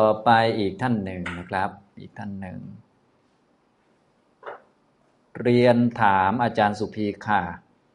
[0.00, 2.58] ต่อไปอีกท่านหนึ่งนะครับ อีกท่านหนึ่ง
[5.40, 7.42] เรียนถามอาจารย์สุภีค่ะ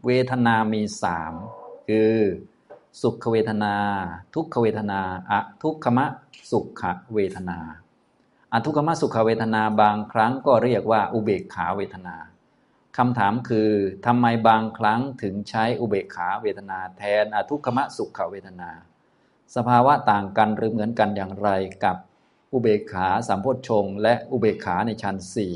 [0.05, 1.33] เวทนามีสาม
[1.88, 2.15] คือ
[3.02, 3.76] สุขเวทนา
[4.36, 6.05] ทุกขเวทนาอะทุกขมะ
[6.51, 6.83] สุข
[7.13, 7.60] เวทนา
[8.51, 12.15] อทุกขมสุขเวทนาบางครั้งก็เรียกว่าอุเบกขาเวทนา
[12.97, 13.72] คำถามคือ
[14.06, 18.72] ทำไมบางครั้งถึงใช้อุเบกขาเวทนา แทนอทุกขมสุขเวทนา
[19.55, 21.49] สภาวะต่างกันหรือเหมือนกันอย่างไร
[21.85, 21.98] กับ
[22.53, 25.53] อุเบกขาสัมโพชฌงและอุเบกขาในชั้นสี่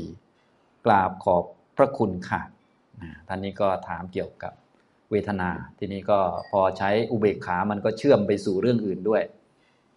[0.86, 1.44] กราบขอบ
[1.76, 2.42] พระคุณค่ะ
[3.28, 4.52] ท่านนี้ก็ถามเกี่ยวกับ
[5.10, 6.18] เวทนา ทีนี้ก็
[6.50, 9.22] พอใช้อุเบกขามันก็เชื่อมไปสู่เรื่องอื่นด้วย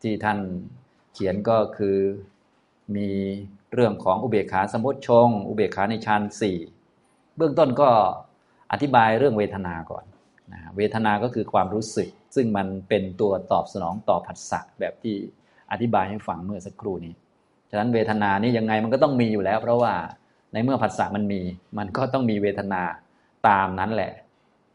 [0.02, 0.40] ที่ท่าน
[1.14, 1.98] เขียนก็คือ
[2.96, 3.10] มี
[3.74, 6.58] เรื่องของอุเบกขาสมมติชง อุเบกขาในฌานสี่
[7.38, 7.90] เบื้องต้นก็
[8.72, 10.06] อธิบายเรื่องเวทนาก่อน
[10.54, 15.16] นะเวทนาก็คือความรู้สึก ซึ่งมันเป็นตัวตอบสนองต่อผัสสะแบบที่
[15.72, 17.14] อธิบายให้ฟังเมื่อสักครู่นี้
[17.70, 19.94] ฉะนั้นเวทนานี้ยังไงมันก็ต้องมีอยู่แล้ว เพราะว่า
[20.54, 21.42] ในเมื่อผัสสะมันมี
[21.78, 22.82] มันก็ต้องมีเวทนา
[23.48, 24.12] ตามนั้นแหละ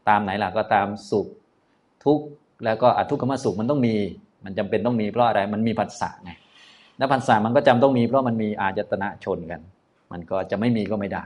[0.09, 1.27] ตามไหนล่ะก็ตามสุข
[2.05, 2.25] ทุกข์
[2.65, 3.95] แล้วก็อทุกขมสุขมันต้องมี
[4.45, 6.31] มันจำเป็นต้องมีเพราะอะไรมันมีผัสสะไง
[6.97, 9.61] แล้วผัสสะมันก็จำต้องมีเพราะมันมีอาจตนะชนกัน
[10.11, 11.23] มันก็จะไม่มีก็ไม่ได้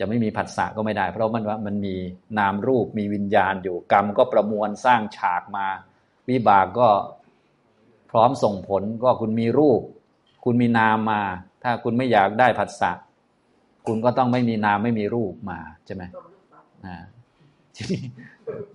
[0.00, 1.94] จะไม่มีผัสสะก็ไม่ได้ เพราะมันว่ามันมี
[2.38, 5.66] นามรูปมีวิญญาณอยู่กรรมก็ประมวลสร้างฉากมา
[6.28, 6.88] วิบากก็
[8.10, 9.80] พร้อมส่งผลก็คุณมีรูป
[10.44, 11.20] คุณมีนามมา
[11.62, 12.92] ถ้าคุณไม่อยากได้ผัสสะ
[13.86, 16.02] คุณก็ต้องไม่มีนามไม่มีรูปมาใช่ไหม
[16.86, 16.96] นะ
[17.76, 18.02] ทีนี้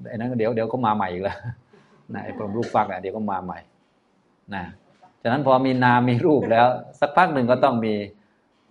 [0.09, 1.38] ไอ้นั้นเดี๋ยวเดี๋ยวก็มาใหม่อีกแล้ว
[2.14, 3.59] นะไอ้พรมรูปฟักอะเดี๋ยวก็มาใหม่
[4.56, 4.64] นะ
[5.22, 6.68] ฉะนั้นพอมีนามมีรูปแล้ว
[7.00, 7.94] สักพักหนึ่งก็ต้องมี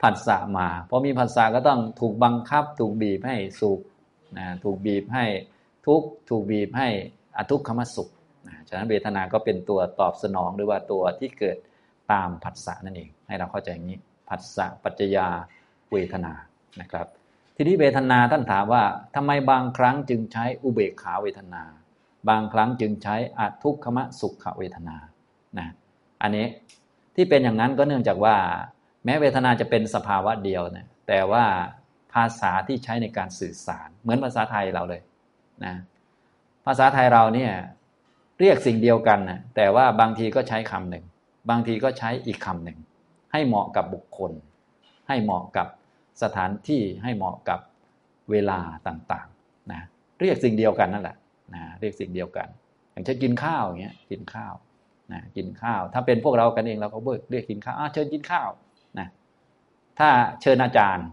[0.04, 3.80] ผัสสะมาพอมีผัสสะก็ต้องถูกบังคับ ถูกบีบให้สุข
[4.38, 5.26] นะถูกบีบให้
[5.86, 6.88] ทุกถูกบีบให้
[7.36, 8.08] อทุกขมสุข
[8.46, 11.56] นะฉะนั้นเวทนาก็เป็นตัวตอบสนองหรือว่าตัวที่เกิด
[12.12, 15.26] ตามผัสสะนั่นเอง ให้เราเข้าใจอย่างนี้ผัสสะปัจจยา
[15.92, 16.32] เวทนา
[16.80, 17.06] นะครับ
[17.56, 18.82] ทีนี้เวทนาท่านถามว่า
[19.14, 21.62] ทำไมบางครั้งจึงใช้อุเบกขาเวทนา
[22.28, 24.96] บางครั้งจึงใช้อทุกขมสุขเวทนา
[25.58, 25.68] นะ
[26.22, 26.46] อันนี้
[27.14, 28.36] ที่เป็นอย่างนั้นก็เนื่องจากว่า
[29.04, 31.44] แม้เวทนาจะเป็นสภาวะเดียวนะแต่ว่า
[32.14, 35.02] ภาษาที่ใช้ในการสื่อสาร เหมือนภาษาไทยเราเลย
[35.64, 35.74] นะ
[36.66, 37.52] ภาษาไทยเราเนี่ย
[38.40, 41.04] เรียกสิ่งเดียวกันนะแต่ว่าบางทีก็ใช้คำหนึ่ง
[41.50, 42.78] บางทีก็ใช้อีกคำหนึ่ง
[43.32, 44.32] ให้เหมาะกับบุคคล
[45.08, 45.66] ให้เหมาะกับ
[46.22, 47.60] สถานที่ให้เหมาะกับ
[48.30, 49.80] เวลาต่างๆนะ
[50.20, 51.16] เรียกสิ่งเดียวกันนั่นแหละ
[51.54, 52.48] นะเรียกสิ่งเดียวกัน
[52.92, 54.54] อย่างเช่นกินข้าวอย่างเงี้ยกินข้าว
[55.12, 58.73] นะกินข้าว ถ้าเป็นพวกเรากันเองเราก็เบิกเรียกกินข้าวเชิญกินข้าวนะ
[59.98, 60.08] ถ้า
[60.42, 61.06] เชิญอาจารย์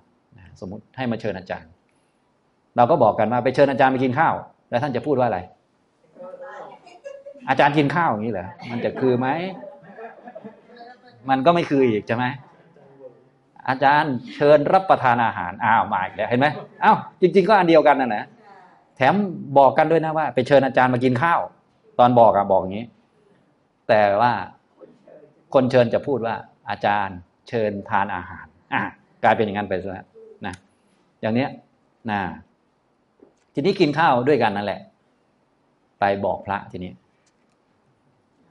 [0.59, 1.69] สมมติให้มาเชิญอาจารย์
[2.75, 4.34] เราก็บอกกันว่าไปเชิญอาจารย์ไปกินข้าว
[4.69, 5.40] แล้วท่านจะพูดว่าอะไร
[7.50, 9.28] อาจารย์กินข้าวอย่างนี้เหรอมันจะคือไหม
[11.30, 12.25] มันก็ไม่คืออีกใช่ไหม
[13.70, 16.47] อาจารย์เชิญรับประทานอาหารอ้าวมาอีกแล้วเห็นไหม
[16.84, 18.25] อ้าวจริง ๆ ก็อันเดียวกันน่ะนะ
[18.96, 19.14] แถม
[19.58, 21.40] บอกกันด้วยนะว่า ไปเชิญอาจารย์มากินข้าว
[22.00, 22.88] ตอนบอกอะบอกอย่างนี้
[23.90, 24.34] แต่ว่า
[25.53, 26.36] คนเชิญจะพูดว่า
[26.70, 27.18] อาจารย์
[27.50, 28.84] เชิญทานอาหาร อะ
[29.24, 30.06] กลายเป็นอย่างนั้นไปซะ
[30.46, 30.56] นะ
[31.22, 31.50] อย่างเนี้ย
[32.12, 32.20] นะ
[33.54, 34.82] ทีนี้กินข้าวด้วยกันนั่นแหละ
[36.00, 36.92] ไปบอกพระทีนี้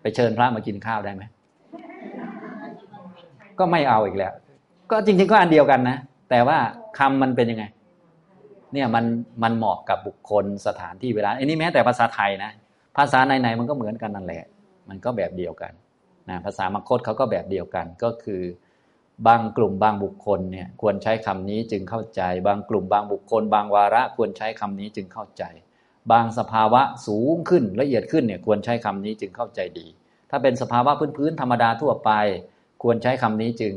[0.01, 1.23] ไปเชิญพระมากินข้าวได้ไหม
[3.59, 4.33] ก็ไม่เอาอีกแล้ว
[4.91, 5.97] ก็จริง ๆ ก็อันเดียวกันนะ
[6.31, 6.59] แต่ว่า
[6.99, 7.65] คำมันเป็นยังไง
[8.73, 9.05] เนี่ยมัน
[9.43, 12.51] มันเหมาะกับบุคคลสถานที่เวลาอันนี้แม้แต่ภาษาไทยนะ
[12.97, 14.45] ภาษาไหนๆมันก็เหมือนกันนั่นแหละ
[14.89, 15.73] มันก็แบบเดียวกัน
[16.31, 18.43] นะภาษามคตเขาก็แบบเดียวกันก็คือ
[19.27, 25.45] บางกลุ่มบางบุคคลเนี่ยควรใช้คำนี้จึงเข้าใจ บางกลุ่มบางบุคคล บางวาระควรใช้คำนี้จึงเข้าใจ
[26.13, 29.87] บางสภาวะสูงขึ้นละเอียดขึ้นเนี่ยควรใช้คำนี้จึงเข้าใจดี
[30.31, 32.11] ถ้าเป็นสภาวะพื้นๆธรรมดาทั่วไป
[32.83, 33.75] ควรใช้คำนี้จึง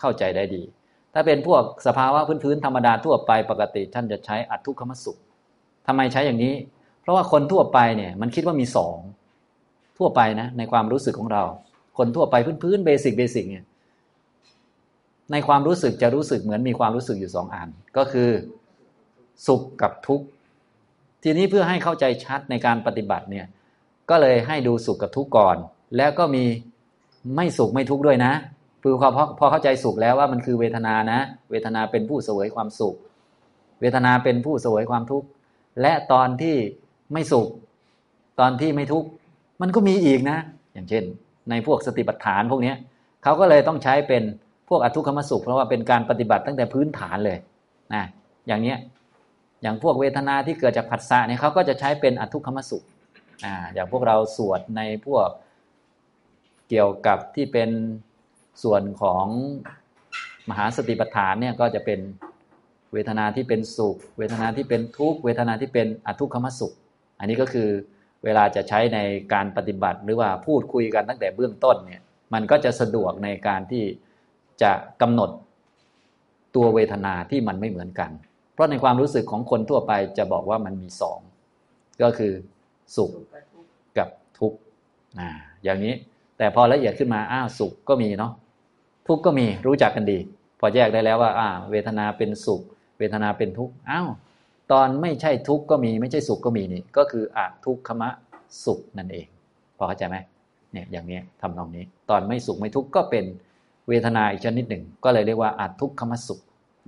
[0.00, 0.62] เข้าใจได้ดี
[1.14, 5.18] ถ้าเป็นพวกสภาวะพื้นๆธรรมดาทั่วไปปกติท่านจะใช้อัตทุกขมสุข
[5.86, 6.54] ทำไมใช้อย่างนี้
[7.00, 8.96] เพราะว่าคนทั่วไปเนี่ยมันคิดว่ามีสอง
[9.98, 11.42] ทั่วไปนะในความรู้สึกของเรา
[11.98, 13.64] คนทั่วไปพื้นๆเบสิกเบสิกเนี่ย
[15.32, 18.30] ในความรู้สึกจะรู้สึกเหมือนมีความรู้สึกอยู่สองอัน ก็คือ
[19.46, 20.26] สุขกับทุกข์
[21.22, 23.46] ทีนี้เพื่อให้เข้าใจชัดในการปฏิบัติเนี่ย
[24.10, 25.56] ก็เลยให้ดูสุขกับทุกข์ก่อน
[25.96, 26.44] แล้วก็มี
[27.36, 28.32] ไม่สุขไม่ทุกข์ด้วยนะ
[28.82, 32.96] คือพอพอเข้าใจสุขแล้วว่ามันคือเวทนานะ เวทนาเป็นผู้เสวยความสุข
[33.80, 35.26] เวทนาเป็นผู้เสวยความทุกข์
[35.80, 36.56] และตอนที่
[37.12, 37.48] ไม่สุข
[38.40, 39.08] ตอนที่ไม่ทุกข์
[39.60, 40.38] มันก็มีอีกนะ
[40.72, 41.04] อย่างเช่น
[41.50, 42.74] ในพวกสติปัฏฐานพวกนี้
[43.22, 44.22] เขาก็เลยต้องใช้เป็น
[44.70, 47.38] พวกอทุกขมสุขเพราะว่าเป็นการปฏิบัติตั้งแต่พื้นฐานเลย
[47.94, 48.04] นะ
[48.46, 48.78] อย่างเนี้ย
[49.62, 52.84] อย่างพวกเวทนาที่เกิดจากผัสสะเนี่ยเขาก็จะใช้เป็นอทุกขมสุข
[53.44, 55.28] อ่าอย่างพวกเราสวดในพวก
[56.68, 57.70] เกี่ยวกับที่เป็น
[58.62, 59.26] ส่วนของ
[60.48, 62.00] มหาสติปัฏฐานเนี่ยก็จะเป็น
[62.92, 66.72] เวทนาที่เป็นสุข เวทนาที่เป็นทุกข์เวทนาที่เป็นอทุกขมสุข
[67.18, 67.68] อันนี้ก็คือ
[68.24, 68.98] เวลาจะใช้ใน
[69.32, 72.02] การปฏิบัติหรือว่าพูดคุยกันตั้งแต่เบื้องต้นเนี่ย
[72.34, 73.84] มันก็จะสะดวกในการที่
[74.62, 74.72] จะ
[75.02, 75.30] กำหนด
[76.54, 78.10] ตัวเวทนาที่มันไม่เหมือนกัน
[78.54, 81.18] เพราะในความรู้สึกของคนทั่วไปจะบอกว่ามันมีสอง
[82.02, 82.32] ก็คือ
[82.96, 83.10] สุข
[83.98, 84.08] กับ
[84.38, 84.58] ทุกข์
[85.18, 85.28] อ่า
[85.64, 85.94] อย่างนี้
[86.38, 88.32] แต่พอละเอียดขึ้นมาอ้าวสุขก็มีเนาะ
[89.08, 90.18] ทุกข์ก็มีรู้จักกันดี
[90.60, 92.60] พอแยกได้แล้วว่าอ่าเวทนาเป็นสุข
[92.98, 94.08] เวทนาเป็นทุกข์อ้าว
[94.72, 98.10] ตอนไม่ใช่ทุกข์ก็มีไม่ใช่สุขก็มีนี่ก็คืออะทุกขมะ
[98.64, 99.26] สุขนั่นเอง
[99.76, 100.16] พอเข้าใจไหม
[100.72, 103.24] เนี่ยอย่างนี้ทำนองนี้ ตอนไม่สุขไม่ทุกข์ก็เป็น
[103.88, 106.40] เวทนาอีกชนิดหนึ่ง ก็เลยเรียกว่าอะทุกขมสุข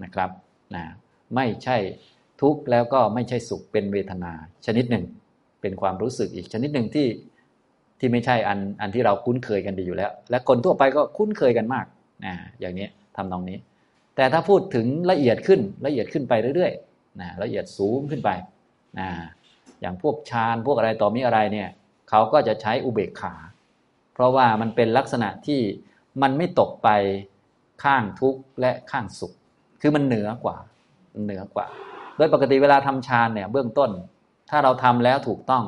[0.04, 0.30] นะครับ
[0.74, 0.84] นะ
[1.34, 1.76] ไม่ใช่
[2.40, 4.32] ทุกข์แล้วก็ไม่ใช่สุขเป็นเวทนา
[4.66, 5.04] ชนิดหนึ่ง
[5.60, 7.08] เป็นความรู้สึกอีกชนิดหนึ่งที่
[7.98, 11.86] ที่ไม่ใช่อันอันที่เราคุ้นเคยกันดีอยู่แล้ว และคนทั่วไปก็คุ้นเคยกันมาก
[12.24, 12.86] นะอย่างนี้
[13.16, 13.58] ทำนองนี้
[14.16, 18.30] แต่ถ้าพูดถึงละเอียดขึ้นละเอียดขึ้นไปเรื่อยๆนะละเอียดสูงขึ้นไป
[18.98, 19.08] นะ
[19.80, 21.68] อย่างพวกฌานพวกอะไรต่อมีอะไรเนี่ย
[22.10, 23.34] เขาก็จะใช้อุเบกขา
[24.14, 25.60] เพราะว่ามันเป็นลักษณะที่
[26.22, 26.88] มันไม่ตกไป
[27.84, 29.32] ข้างทุกข์และข้างสุข
[29.80, 30.56] คือมันเหนือกว่า
[31.24, 31.66] เหนือกว่า
[32.16, 33.90] โดยปกติเวลาทำฌานเนี่ยเบื้องต้น
[34.50, 35.64] ถ้าเราทำแล้วถูกต้อง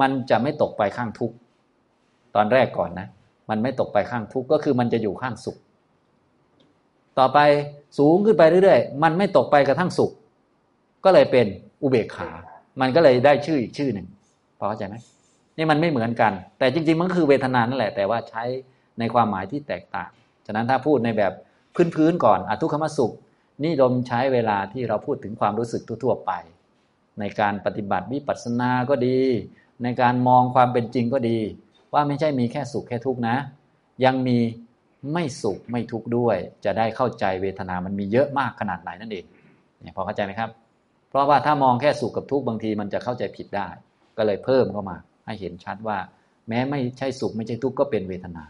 [0.00, 1.36] มันจะไม่ตกไปข้างทุกข์
[2.34, 3.08] ตอนแรกก่อนนะ
[3.50, 5.56] มันไม่ตกไปข้างทุกข์ก็คือมันจะอยู่ข้างสุข
[7.18, 7.38] ต่อไป
[7.98, 10.10] สูงขึ้นไปเรื่อยๆ มันไม่ตกไปกระทั่งสุข
[11.04, 11.46] ก็เลยเป็น
[11.82, 12.30] อุเบกขา
[12.80, 14.06] มันก็เลยได้ชื่ออีกชื่อหนึ่ง
[14.58, 14.96] พอเข้าใจไหม
[15.56, 18.44] นี่มันไม่เหมือนกัน แต่จริง ๆ มันก็คือเวทนานั่นแหละ แต่ว่าใช้
[18.98, 20.10] ในความหมายที่แตกต่าง
[20.46, 21.32] ฉะนั้นถ้าพูดในแบบ
[21.96, 23.12] พื้นๆก่อนอทุกขมสุข
[23.62, 26.32] นี่ดมใช้เวลาที่เราพูดถึงความรู้สึกทั่วๆไป
[27.20, 29.20] ในการปฏิบัติวิปัสสนาก็ดี
[29.82, 31.38] ในการมองความเป็นจริงก็ดี
[31.94, 33.36] ว่าไม่ใช่มีแค่สุขแค่ทุกข์นะ
[34.04, 34.38] ยังมี
[35.12, 39.24] ไม่สุขไม่ทุกข์ด้วย จะได้เข้าใจเวทนามันมีเยอะมากขนาดไหนนั่นเอง
[39.80, 40.50] เนี่ยพอเข้าใจไหมครับ
[41.08, 43.68] เพราะว่าถ้ามองแค่สุขกับทุกข์บางทีมันจะเข้าใจผิดได้
[44.16, 44.96] ก็เลยเพิ่มเข้ามา
[45.26, 45.98] ให้เห็นชัดว่า
[46.48, 48.44] แม้ไม่ใช่สุขไม่ใช่ทุกข์ก็เป็นเวทนา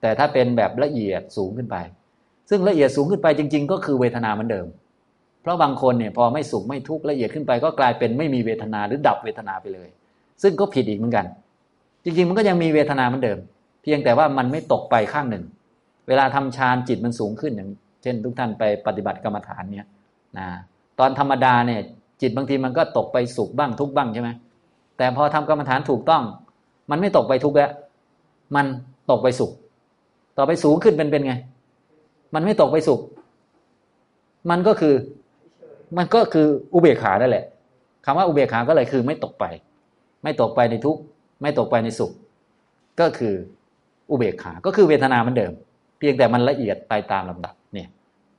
[0.00, 1.76] แต่ถ้าเป็นแบบละเอียดสูงขึ้นไป
[2.50, 4.66] ซึ่งละเอียดสูงขึ้นไปจริง ๆ ก็คือเวทนาเหมือนเดิม
[5.42, 9.88] เพราะบางคนเนี่ยพอไม่สุขไม่ทุกข์ละเอียดขึ้นไป ก็กลายเป็นไม่มีเวทนาหรือดับเวทนาไปเลย
[10.42, 11.26] ซึ่งก็ผิดอีกเหมือนกัน
[12.04, 13.38] จริง ๆ มันก็ยังมีเวทนาเหมือนเดิม
[13.82, 15.44] เพียงแต่ว่ามันไม่ตกไปข้างหนึ่ง
[16.08, 17.70] เวลาทำฌานจิตมันสูงขึ้นอย่าง
[18.02, 19.86] เช่น ทุกท่านไปปฏิบัติกรรมฐานเนี่ย
[20.38, 20.46] นะ
[20.98, 21.80] ตอนธรรมดาเนี่ย
[22.20, 24.30] จิตบางทีมันก็ตกไปสุขบ้างทุกบ้างใช่ไหม
[24.98, 26.22] แต่พอทำกรรมฐานถูกต้อง
[26.90, 27.70] มันไม่ตกไปทุกแล้ว
[28.56, 28.66] มัน
[29.10, 29.50] ตกไปสุข
[30.38, 31.34] ต่อไปสูงขึ้นเป็นเป็นไง
[32.34, 33.00] มันไม่ตกไปสุข
[34.50, 34.94] มันก็คือ
[35.98, 37.44] มันก็คืออุเบกขานั่นแหละ
[38.04, 39.44] คำว่าอุเบกขาก็เลยคือ ไม่ตกไป
[40.22, 41.00] ไม่ตกไปในทุกข์
[41.42, 42.12] ไม่ตกไปในสุข
[43.00, 43.34] ก็คือ
[44.10, 45.52] อุเบกขา ก็คือเวทนามันเดิม
[45.98, 47.88] เพียงแต่มันละเอียดไปตามลำดับเนี่ย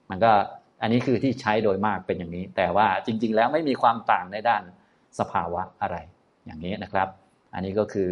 [0.09, 0.31] มันก็
[0.81, 4.61] อันนี้คือที่ใช้โดยมากเป็นอย่างนี้ แต่ว่าจริง ๆ แล้วไม่มีความต่างในด้าน
[5.19, 5.97] สภาวะอะไร
[6.45, 7.07] อย่างนี้นะครับ
[7.53, 8.11] อันนี้ก็คือ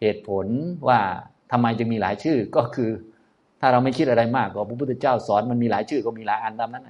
[0.00, 0.46] เหตุผล
[0.88, 1.00] ว่า
[1.52, 2.90] ทำไมจึงมีหลายชื่อก็คือ
[3.60, 6.88] ถ้าเราไม่คิดอะไรมากก็พระพุทธเจ้าสอนมันมีหลายชื่อก็มีหลายอันตามนั้น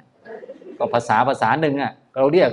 [0.79, 2.51] ก็ภาษาภาษาหนึ่งอะเราเรียก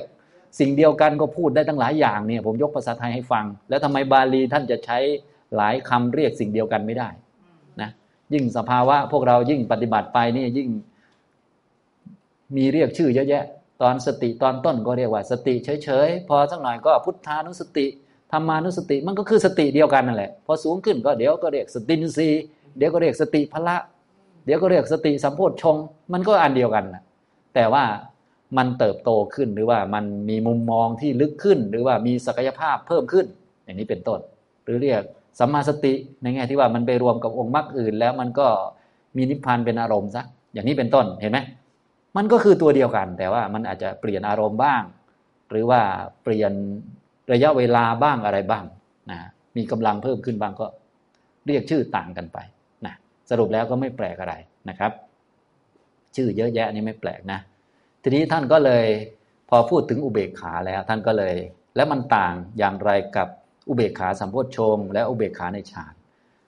[0.59, 4.97] สิ่งเดียวกันก็พูดได้ตั้งหลายอย่างเนี่ย ผมยกภาษาไทยให้ฟัง แล้วทำไมบาลีท่านจะใช้
[5.55, 7.09] หลายคำเรียกสิ่งเดียวกันไม่ได้
[7.81, 7.89] นะ
[8.33, 10.69] ยิ่งสภาวะพวกเรายิ่งปฏิบัติไปนี่ยิ่ง
[12.55, 13.43] มีเรียกชื่อเยอะแยะ
[13.81, 17.86] ตอนสติตอนต้นก็เรียกว่า สติเฉยๆพอสักหน่อยก็พุทธานุสติ
[18.34, 22.30] ธรรมานุสติมันก็คือสติเดียวกันนั่นแหละพอสูงขึ้นก็เดี๋ยวก็เรียกสตินรี
[22.78, 23.78] เดี๋ยวก็เรียกสติพละ
[24.46, 25.78] เดี๋ยวก็เรียกสติสัมโพธชง
[26.13, 27.04] มันก็อันเดียวกันนะ
[27.56, 27.84] แต่ว่า
[28.58, 33.25] มันเติบโตขึ้นหรือว่ามันมีมุมมองที่ลึกขึ้น หรือว่ามีศักยภาพเพิ่มขึ้น
[33.63, 34.20] อย่างนี้เป็นต้น
[34.63, 35.02] หรือเรียก
[35.40, 38.48] สัมมาสติในแง่ที่ว่ามันไปรวมกับองค์มรรคอื่น แล้วมันก็
[39.18, 40.24] มีนิพพานเป็นอารมณ์ซะ
[40.54, 41.40] อย่างนี้เป็นต้นเห็นไหม
[42.18, 44.82] มันก็คือตัวเดียวกัน แต่ว่ามันอาจจะเปลี่ยนอารมณ์บ้าง
[45.50, 45.82] หรือว่า
[46.24, 46.54] เปลี่ยน
[47.32, 48.65] ระยะเวลาบ้างอะไรบ้าง
[49.12, 49.20] นะ
[49.58, 50.68] มีกำลังเพิ่มขึ้นบ้างก็
[51.48, 52.38] เรียกชื่อต่างกันไป
[52.86, 52.96] นะ
[53.30, 54.36] สรุปแล้วก็ไม่แปลกอะไร
[54.70, 54.92] นะครับ
[56.15, 57.39] ชื่อเยอะแยะนี่ไม่แปลกนะ
[58.03, 58.86] ทีนี้ท่านก็เลย
[59.50, 61.36] พอพูดถึงอุเบกขาแล้วท่านก็เลย
[61.75, 63.27] แล้วมันต่างอย่างไรกับ
[63.70, 65.94] อุเบกขาสัมโพชฌงและอุเบกขาในฌาน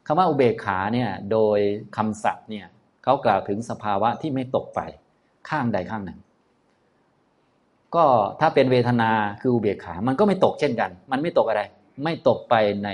[0.05, 1.59] คำว่าอุเบกขาเนี่ยโดย
[1.97, 2.65] คำศัพท์เนี่ย
[3.03, 4.79] เขากล่าวถึงสภาวะที่ไม่ตกไป
[5.49, 6.19] ข้างใดข้างหนึ่ง
[7.95, 8.03] ก็
[8.41, 9.11] ถ้าเป็นเวทนา
[9.41, 11.61] คืออุเบกขา มันก็ไม่ตกเช่นกัน มันไม่ตกอะไร
[12.03, 12.89] ไม่ตกไปใน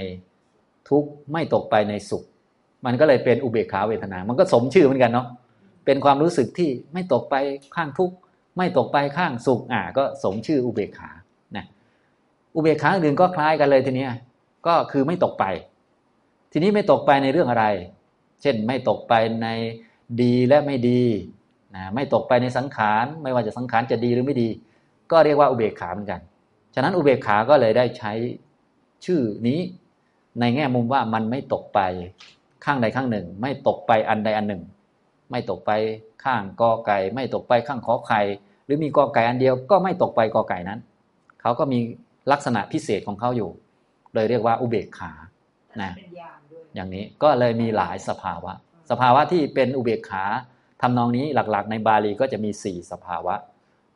[0.89, 2.24] ทุกข์ไม่ตกไปในสุข
[2.86, 5.27] มันก็เลยเป็นอุเบกขาเวทนา มันก็สมชื่อเหมือนกันเนาะ
[5.86, 7.36] เป็นความรู้สึกที่ไม่ตกไป
[7.75, 8.15] ข้างทุกข์
[8.58, 11.12] ไม่ตกไปข้างสุข อ่า ก็สมชื่ออุเบกขา
[11.55, 11.65] นะ
[12.55, 14.08] อุเบกขาอื่นก็คล้ายกันเลยทีนี้
[14.67, 15.46] ก็คือไม่ตกไป
[16.51, 17.65] ทีนี้ไม่ตกไปในเรื่องอะไร
[18.41, 19.48] เช่นไม่ตกไปใน
[20.22, 21.03] ดีและไม่ดี
[21.75, 24.50] นะ ไม่ตกไปในสังขาร ไม่ว่าจะสังขารจะดีหรือไม่ดี
[25.12, 26.22] ก็เรียกว่าอุเบกขาเหมือนกัน
[26.75, 28.12] ฉะนั้นอุเบกขาก็เลยได้ใช้
[29.06, 29.60] ชื่อนี้
[30.39, 31.80] ในแง่มุมว่ามันไม่ตกไป
[32.65, 34.63] ข้างใดข้างหนึ่ง ไม่ตกไปอันใดอันหนึ่ง
[35.32, 35.72] ไม่ตกไป
[36.24, 38.22] ข้างกอไก่ ไม่ตกไปข้างขอไข่
[38.65, 40.80] หรือมีกอไก่อันเดียวก็ไม่ตกไปกอไก่นั้น
[41.41, 41.80] เขาก็มี
[42.32, 43.50] ลักษณะพิเศษของเขาอยู่
[44.13, 45.12] เลยเรียกว่าอุเบกขา
[45.84, 45.94] นะ
[46.75, 48.53] อย่างนี้ก็เลยมีหลายสภาวะ
[48.91, 50.24] สภาวะที่เป็นอุเบกขา
[50.82, 53.36] ทำนองนี้หลักๆ ในบาลีก็จะมีสี่สภาวะ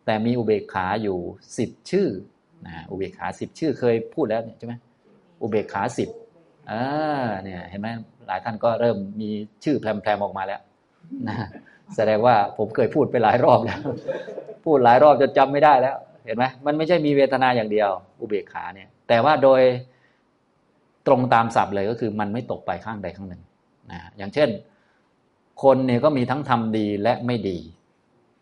[0.06, 1.18] แต่มีอุเบกขาอยู่
[1.58, 2.08] สิบชื่อ
[2.66, 4.74] นะอุเบกขาสิบชื่อเคยพูดแล้วใช่ไหม
[5.42, 6.10] อุเบกขาสิบ
[6.72, 6.84] อ่า
[7.44, 7.88] เนี่ยเห็นไหม
[8.28, 9.30] หลายท่านก็เริ่มมี
[9.64, 10.62] ชื่อแพรมๆออกมาแล้ว
[11.28, 11.36] นะ
[11.96, 13.80] แสดงว่าผมเคยพูดไปหลายรอบแล้ว
[14.66, 15.96] พูดหลายรอบจนจำไม่ได้แล้ว
[16.26, 19.62] เห็นไหมมันไม่ใช่มีเวทนาอย่างเดียว อุเบกขาเนี่ย แต่ว่าโดย
[21.08, 23.42] ตรงตามศัพท์เลยก็คือมันไม่ตกไปข้างใดข้างหนึ่ง
[23.92, 24.50] นะอย่างเช่น
[25.64, 27.58] คนเนี่ยก็มีทั้งทำดีและไม่ดี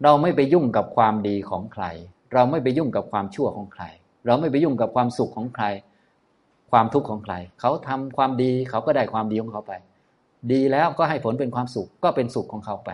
[0.03, 1.85] เราไม่ไปยุ่งกับความดีของใคร
[2.33, 3.83] เราไม่ไปยุ่งกับความชั่วของใคร
[4.25, 5.65] เราไม่ไปยุ่งกับความสุขของใคร
[6.71, 9.73] ความทุกข์ของใคร เขาทำความดีเขาก็ได้ความดีของเขาไป
[10.51, 12.89] ดีแล้วก็ให้ผลเป็นความสุขก็เป็นสุขของเขาไป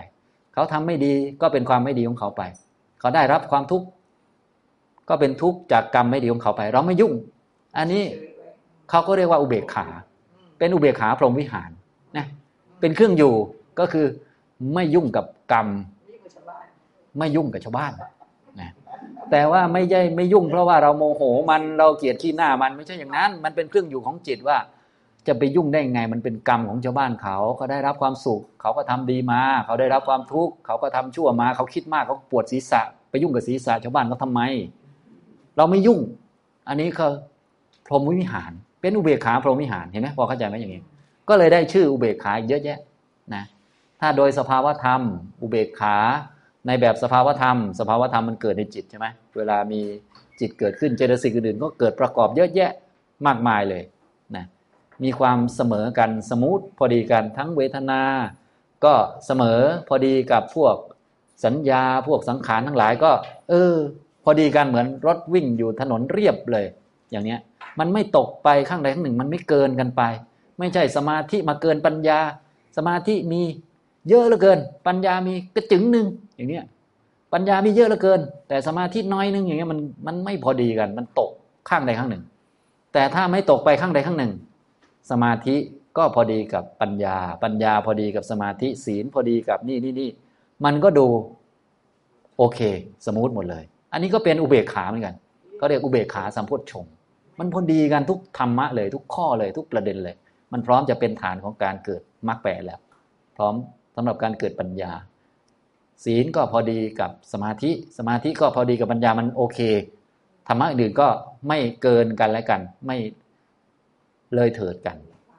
[0.54, 2.42] เขาทำไม่ดีก็เป็นความไม่ดีของเขาไป
[3.00, 3.88] เขาได้รับความทุกข์
[5.10, 7.14] ก็เป็นทุกข์จากกรรมไม่ดีของเขาไป เราไม่ยุ่ง
[7.78, 8.04] อันนี้
[8.90, 9.86] เขาก็เรียกว่าอุเบกขา
[10.60, 11.70] เป็นอุเบกขาพรหมวิหาร
[12.18, 12.26] นะ
[12.80, 13.34] เป็นเครื่องอยู่
[13.80, 14.06] ก็คือ
[14.74, 15.68] ไม่ยุ่งกับกรรม
[17.18, 17.94] ไม่ยุ่งกับชาวบ้าน
[18.60, 18.72] นะ
[19.32, 24.58] แต่ว่าไม่ใช่ไม่ยุ่งเพราะว่าเราโมโหมันเราเกลียดขี้หน้ามันไม่ใช่อย่างนั้น มันเป็นเครื่องอยู่ของจิตว่า
[25.28, 34.42] จะไปยุ่งได้ไง มันเป็นกรรมของชาวบ้านเขาเขาได้รับความสุข เขาก็ทำดีมา เขาได้รับความทุกข์เขาก็ทำชั่วมา เขาคิดมากเขาปวดศีรษะ ไปยุ่งกับศีรษะชาวบ้านเขาทาไม
[35.58, 36.00] เราไม่ยุ่ง
[36.68, 37.12] อันนี้คือ
[37.86, 38.52] พรหมวิหาร
[38.82, 40.82] เป็นอุเบกขาพรหมวิหารเห็นไหมพอเข้าใจไหมอย่างนี้
[41.30, 42.80] ก็เลยได้ชื่ออุเบกขาเยอะแยะ
[43.34, 43.44] นะ
[44.00, 45.02] ถ้าโดยสภาวธรรม
[45.42, 45.98] อุเบกขา
[46.68, 49.82] ในแบบสภาวธรรม สภาวธรรมมันเกิดในจิตใช่ไหมเวลามี
[50.40, 52.72] จิตเกิดขึ้นเจตสิกอื่นๆก็เกิดประกอบเยอะแยะ
[53.28, 53.84] มากมายเลย
[54.36, 54.46] นะ
[55.04, 58.02] มีความเสมอกันสมูทพอดีกันทั้งเวทนา
[58.86, 58.94] ก็
[59.26, 60.76] เสมอพอดีกับพวก
[61.46, 63.12] สัญญาพวกสังขารทั้งหลายก็
[63.50, 63.76] เออ
[64.24, 66.66] พอดีกันเหมือนรถวิ่งอยู่ถนนเรียบเลย
[67.12, 67.40] อย่างเนี้ย
[67.80, 70.02] มันไม่ตกไปข้างใดข้างหนึ่ง มันไม่เกินกันไป
[70.60, 72.20] ไม่ใช่สมาธิมาเกินปัญญา
[72.78, 73.42] สมาธิมี
[74.10, 76.08] เยอะเหลือเกิน ปัญญามีกระจึงหนึ่ง
[76.40, 76.66] อย่างเนี้ย
[77.34, 81.32] ปัญญามีเยอะเหลือเกิน แต่สมาธิน้อยนึงอย่างเงี้ยมันมันไม่พอดีกัน มันตก
[81.70, 82.24] ข้างใดข้างหนึ่ง
[82.94, 84.32] แต่ถ้าไม่ตกไปข้างใดข้างหนึ่ง
[85.12, 85.56] สมาธิ
[85.98, 90.10] ก็พอดีกับปัญญา ปัญญาพอดีกับสมาธิศีลพอดีกับนี่นี่นี่
[90.66, 91.08] มันก็ดู
[92.38, 92.60] โอเค
[93.06, 95.16] สมูทหมดเลย อันนี้ก็เป็นอุเบกขาเหมือนกัน
[95.60, 96.86] ก็เรียกอุเบกขาสัมพุทธชง
[97.40, 100.16] มันพอดีกันทุกธรรมะเลยทุกข้อเลยทุกประเด็นเลย
[100.52, 102.80] มันพร้อมจะเป็นฐานของการเกิดมรรคแปดแล้ว
[103.36, 103.54] พร้อม
[103.96, 104.92] สำหรับการเกิดปัญญา
[106.04, 109.60] ศีลก็พอดีกับสมาธิ สมาธิก็พอดีกับปัญญามันโอเค
[110.48, 111.08] ธรรมะอื่นก็
[111.48, 112.98] ไม่เกินกันและกัน ไม่
[114.36, 114.98] เลยเถิดกัน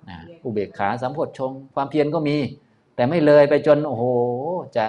[0.08, 2.36] นะอุเบกขาสัมโพชฌงความเพียรก็มี
[2.96, 4.04] แต่ไม่เลยไปจนโอ้โห
[4.76, 4.84] จะ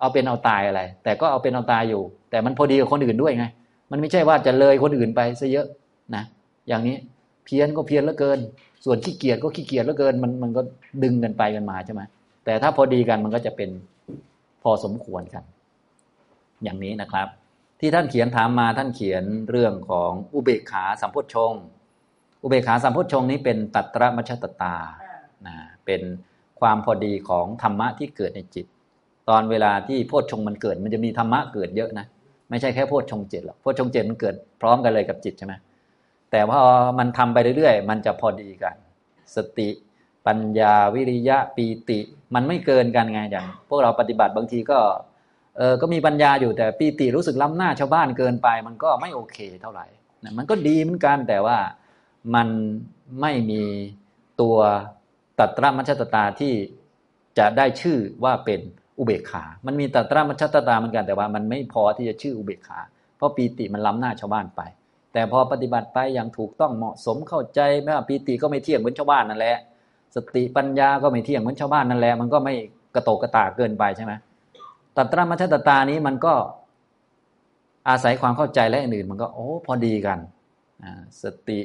[0.00, 3.44] เอาเป็นเอาตายอะไร แต่ก็เอาเป็นเอาตายอยู่ แต่มันพอดีกับคนอื่นด้วยไง
[3.90, 5.66] มันไม่ใช่ว่าจะเลยคนอื่นไปซะเยอะ
[6.14, 6.24] นะ
[6.68, 6.96] อย่างนี้
[7.44, 8.38] เพียรก็เพียรแล้วเกิน
[8.84, 10.62] ส่วนขี้เกียจก็ขี้เกียจแล้วเกิน มันมันก็
[11.02, 12.02] ดึงกันไปกันมาใช่ไหม
[12.44, 13.70] แต่ถ้าพอดีกันมันก็จะเป็น
[14.62, 15.44] พอสมควรกัน
[16.62, 17.28] อย่างนี้นะครับ
[17.80, 21.52] ที่ท่านเขียนถามมาท่านเขียนเรื่องของอุเบกขาสัมพุทธชง
[22.42, 24.74] อุเบกขาสัมพุทธชงนี้เป็นตัตระมัชตตา
[25.46, 25.54] นะ
[25.86, 26.02] เป็น
[26.60, 28.66] ความพอดีของธรรมะที่เกิดในจิต
[29.28, 32.06] ตอนเวลาที่โพชฌงมันเกิด มันจะมีธรรมะเกิดเยอะนะ
[32.50, 35.54] ไม่ใช่แค่โพชฌงเจ็ดหรอกโพชฌงเจ็ดมันเกิดพร้อมกันเลยกับจิตใช่ไหม
[36.30, 36.60] แต่พอ
[36.98, 38.74] มันทำไปเรื่อยๆ มันจะพอดีกัน
[39.36, 39.68] สติ
[40.26, 42.00] ปัญญาวิริยะปีติ
[42.34, 44.78] มันไม่เกินกันไงอย่าง พวกเราปฏิบัติบางทีก็
[45.56, 49.86] เออก็มีปัญญาอยู่แต่ปีติรู้สึกล้ำหน้าชาวบ้านเกินไป มันก็ไม่โอเคเท่าไหร่
[50.24, 51.58] นะมันก็ดีเหมือนกันแต่ว่า
[52.34, 52.48] มัน
[53.20, 53.62] ไม่มี
[54.40, 54.56] ตัว
[55.38, 56.52] ตัตระมัชตตาที่
[57.38, 58.60] จะได้ชื่อว่าเป็น
[58.98, 62.80] อุเบกขา มันมีตัตระมัชตตาเหมือนกันแต่ว่า มันไม่พอที่จะชื่ออุเบกขา
[63.16, 64.62] เพราะปีติมันล้ำหน้าชาวบ้านไป
[65.12, 69.56] แต่พอปฏิบัติไปอย่างถูกต้องเหมาะสมเข้าใจไม่ว่าปีติก็ไม่เที่ยงเหมือนชาวบ้านนั่นแหละ
[70.14, 72.54] สติปัญญาก็ไม่เที่ยงเหมือนชาวบ้านนั่นแหละมันก็ไม่
[72.94, 74.12] กระโตกกระตากเกินไปใช่ไหม
[74.96, 76.34] ตัตระมัชตตานี้มันก็
[77.88, 80.18] อาศัยความเข้าใจและอื่นมันก็ โอ้พอดีกัน
[81.22, 81.60] สติ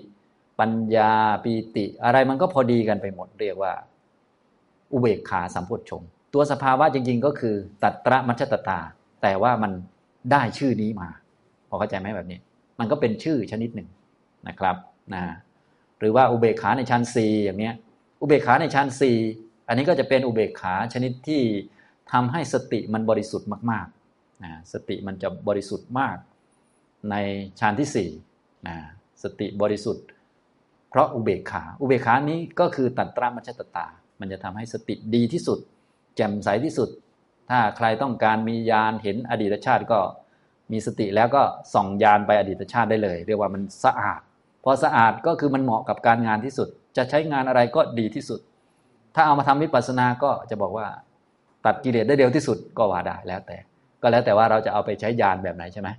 [0.60, 1.12] ปัญญา
[1.44, 3.74] ปีติ อะไรมันก็พอดีกันไปหมดเรียกว่า
[4.92, 6.02] อุเบกขาสัมพุทธชง
[6.34, 8.80] ตัวสภาวะจริง ๆ ก็คือตัตระมัชตตา
[9.22, 9.72] แต่ว่ามัน
[10.32, 11.10] ได้ชื่อนี้มา
[11.70, 12.40] พอเข้าใจไหมแบบนี้
[12.80, 13.90] มันก็เป็นชื่อชนิดหนึ่ง
[14.48, 14.76] นะครับ
[15.14, 15.24] นะ
[16.00, 17.74] หรือว่าอุเบกขาในชั้นสี่อย่างเนี้ย
[18.24, 19.18] อุเบกขาในฌานสี่
[19.68, 21.42] อันนี้ก็จะเป็นอุเบกขาชนิดที่
[22.12, 26.18] ทำให้สติมันบริสุทธิ์มากๆนะสติมันจะบริสุทธิ์มาก
[27.12, 27.15] ใน
[27.60, 28.10] ฌานที่สี่
[28.68, 28.75] นะ
[29.24, 30.06] สติบริสุทธิ์
[30.89, 33.88] เพราะอุเบกขา อุเบกขานี้ก็คือตัณตรามัชตตา
[34.20, 35.60] มันจะทำให้สติดีที่สุด
[36.15, 36.89] แจ่มใสที่สุด
[37.50, 40.00] ถ้าใครต้องการมียานเห็นอดีตชาติก็
[40.72, 41.42] มีสติแล้วก็
[41.74, 44.22] ส่องยานไปอดีตชาติได้เลย เรียกว่ามันสะอาด
[44.63, 48.40] พอสะอาดก็คือมันเหมาะกับการงานที่สุด จะใช้งานอะไรก็ดีที่สุด
[49.16, 50.88] ถ้าเอามาทำวิปัสสนาก็จะบอกว่า
[51.66, 53.58] ตัดกิเลสได้เร็วที่สุดก็ว่าได้แล้วแต่
[54.02, 55.90] ก็แล้วแต่ว่าเราจะเอาไปใช้ยานแบบไหนใช่ไหม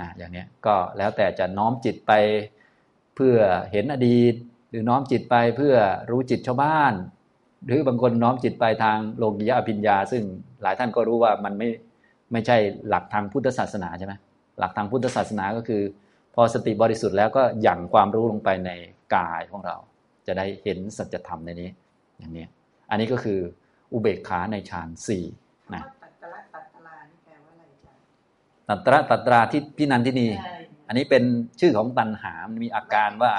[0.00, 2.12] นะอย่างนี้ก็แล้วแต่จะน้อมจิตไป
[3.16, 3.36] เพื่อ
[3.72, 4.34] เห็นอดีต
[4.70, 5.74] หรือน้อมจิตไปเพื่อ
[6.10, 6.92] รู้จิตชาวบ้าน
[7.66, 10.22] หรือบางคนน้อมจิตไปทางโลกียะอภิญญา ซึ่ง
[10.62, 11.68] หลายท่านก็รู้ว่ามันไม่
[12.32, 12.56] ไม่ใช่
[12.88, 14.14] หลักทางพุทธศาสนาใช่ไหม
[14.58, 15.82] หลักทางพุทธศาสนาก็คือ
[16.34, 18.70] พอสติบริสุทธิ์แล้วก็หยั่งความรู้ลงไปใน
[19.14, 19.76] กายของเรา
[20.26, 21.70] จะได้เห็นสัจธรรมในนี้
[22.18, 22.46] อย่างนี้
[22.90, 23.40] อันนี้ก็คือ
[23.92, 25.24] อุเบกขาในฌานสี่
[25.74, 27.92] นะตัตระตัตรานี่แปลว่าอะไรจ๊ะ
[28.68, 30.30] ตัตระตัตราที่พี่นันที่นี่
[30.88, 31.24] อันนี้เป็น
[31.60, 33.32] ชื่อของตัณหามันมีอาการว่า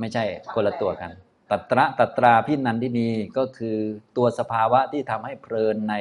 [0.00, 0.24] ไม่ใช่
[0.54, 1.10] คนละตัวกัน
[1.50, 3.76] ตัตระตัตราพี่นันที่นี่ก็คือ
[4.16, 5.94] ตัวสภาวะที่ทำให้เพลินใน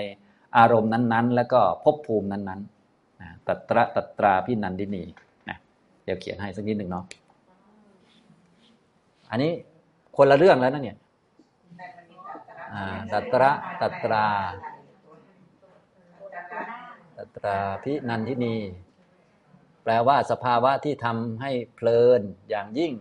[0.57, 5.03] อารมณ์นั้น ๆ แล้วก็ภพภูมินั้นๆตัตระตัตราพี่นันทินี
[5.49, 5.57] นะ
[6.03, 7.05] เดี๋ยวเขียนให้สักนิดหนึ่งเนาะ
[9.33, 9.53] อันนี้
[10.17, 10.97] คนละเรื่องแล้วนะเนี่ย
[13.13, 14.27] ตัตระตัตรา
[17.17, 18.55] ตัตราพินันทินี
[19.83, 22.93] แปลว่าสภาวะที่ทำให้เพลินอย่างยิ่ง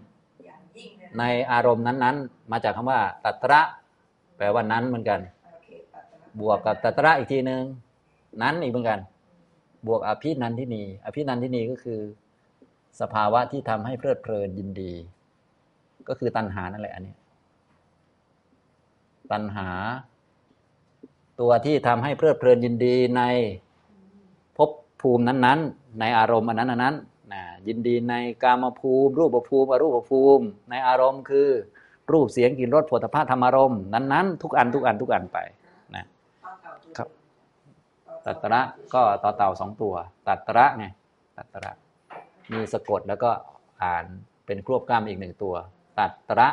[1.18, 3.60] ในอารมณ์นั้น ๆ มาจากคำว่า ตัตระ
[4.36, 5.20] แปลว่านั้นเหมือนกัน
[6.40, 7.62] บวกกับตัตระอีกทีหนึ่ง
[8.42, 9.00] นั้นอีกเหมือนกัน
[9.86, 12.00] บวกอภินันทินี อภินันทินีก็คือ
[13.00, 14.94] สภาวะที่ทำให้เพลิดเพลินยินดี
[16.09, 17.14] ก็คือตัณหานั่นแหละอันนี้
[19.32, 19.68] ตัณหา
[21.40, 23.22] ตัวที่ทำให้เพลิดเพลินยินดีใน
[24.57, 26.94] ภพภูมินั้น ๆ ในอารมณ์อันนั้นอันนั้น
[27.33, 31.48] นะยินดีในกามภูมิ รูปภูมิอรูปภูมิ ในอารมณ์คือ
[32.12, 35.38] รูปเสียงกลิ่นรสผลิตภัณฑ์ธรรมารมณ์นั้นๆทุกอันทุกอันทุกอันไป
[35.94, 36.05] นะ
[36.96, 37.09] ครับ
[38.24, 38.61] ตัตระ
[38.94, 39.94] ก็ต่อเต่าสองตัว
[40.26, 40.85] ตัตระไง
[41.37, 41.72] ตัตระ
[42.53, 43.31] มีสะกดแล้วก็
[43.83, 44.05] อ่าน
[44.46, 45.55] เป็นครวบกล้ามอีกหนึ่งตัว
[45.98, 46.48] ตัตระ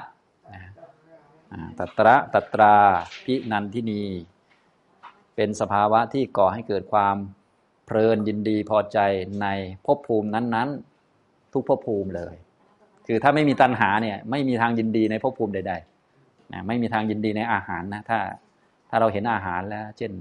[1.79, 2.75] ตัตระตัตรา
[3.25, 4.03] พินันทินี
[5.35, 7.15] เป็นสภาวะที่ก่อให้เกิดความ
[7.85, 8.99] เพลินยินดีพอใจ
[9.41, 9.47] ใน
[9.85, 12.35] ภพภูมินั้นๆ ทุกภพภูมิเลย
[13.07, 18.19] คือถ้าไม่มีตัณหาเนี่ยไม่มีทางยินดีในภพภูมิใดๆนะไม่มีทางยินดีในอาหารนะถ้า
[18.89, 20.11] ถ้าเราเห็นอาหารแล้ว เช่น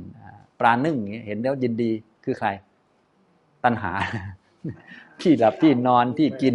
[0.60, 1.90] ปลานึ่งเห็นแล้วยินดี
[2.24, 2.48] คือใคร
[3.64, 3.92] ตัณหา
[5.20, 6.50] ที่หลับที่นอนที่กิ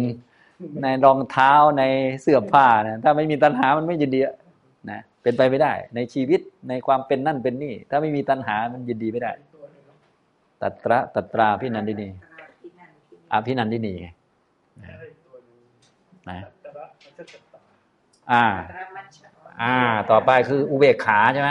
[0.82, 1.82] ในรองเท้าใน
[2.22, 4.20] เสื้อผ้านะถ้าไม่มีตัณหามันไม่ยินดี
[4.90, 9.32] นะเป็นไปไม่ได้ ในชีวิตในความเป็นนั่นเป็นนี่ ถ้าไม่มีตัณหามันยินดีไม่ได้
[10.62, 12.08] ตัตระตัตราพินันดินี
[13.32, 14.08] อาพินันดินีไง
[16.30, 16.40] นะ
[18.32, 18.44] อ่า
[19.62, 19.76] อ่า
[20.10, 21.50] ต่อไปคืออุเบกขาใช่ไหม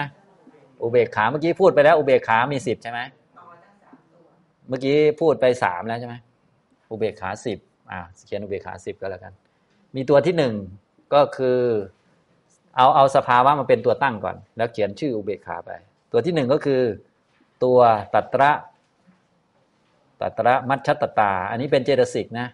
[0.81, 2.99] อุเบกขาเมื่อกี้พูดไปแล้ว อุเบกขามีสิบใช่ไหม
[4.67, 6.15] เมื่อกี้พูดไปสามแล้วใช่ไหม
[6.91, 7.59] อุเบกขาสิบ
[7.93, 9.33] อ่าเขียนอุเบกขาสิบก็แล้วกัน
[9.95, 10.53] มีตัวที่หนึ่ง
[11.13, 11.59] ก็คือ
[12.75, 15.71] เอาเอาสภาวะมาเป็นตัวตั้งก่อน แล้วเขียนชื่ออุเบกขาไป
[16.11, 16.81] ตัวที่หนึ่งก็คือ
[17.63, 17.79] ตัว
[18.13, 18.51] ตัตระ
[20.21, 22.47] ตัตระมัชชตตา อันนี้เป็นเจตสิกนะ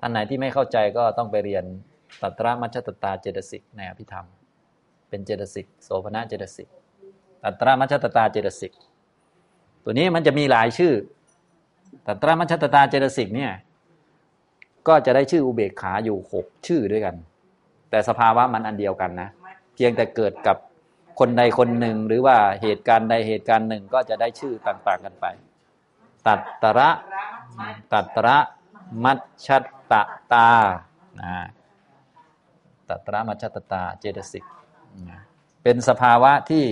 [0.00, 1.64] ท่านไหนที่ไม่เข้าใจก็ต้องไปเรียน
[2.22, 4.26] ตัตระมัชชตตาเจตสิกในอภิธรรม
[5.08, 6.68] เป็นเจตสิกโสภณะเจตสิก
[7.44, 8.72] ตัตระมัชชตตาเจตสิก
[9.84, 10.92] ตัวนี้มันจะมีหลายชื่อ
[12.06, 13.52] ตัตระมัชตตาเจตสิกเนี่ย
[14.88, 17.16] ก็จะได้ชื่ออุเบกขาอยู่หกชื่อด้วยกัน
[17.90, 19.28] แต่สภาวะมันอันเดียวกันนะ
[19.74, 20.56] เพียงแต่เกิดกับ
[21.20, 25.26] คนใดคนหนึ่งหรือว่าเหตุการณ์ใดเหตุการณ์หนึ่งก็จะได้ชื่อต่างๆกันไป
[26.26, 26.90] ตัตระ
[27.92, 28.38] ตัตระ
[29.04, 30.50] มัชชตตา
[32.88, 34.44] ตัตระมัชตตาเจตสิก
[35.62, 36.64] เป็นสภาวะที่